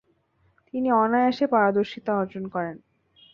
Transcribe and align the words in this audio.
তিনি 0.67 0.89
অনায়াসে 0.93 1.45
পারদর্শিতা 1.47 2.11
অর্জন 2.15 2.43
করেন। 2.47 2.77